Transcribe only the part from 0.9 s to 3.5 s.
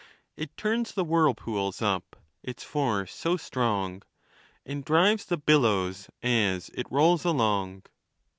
the whirlpools up, its force so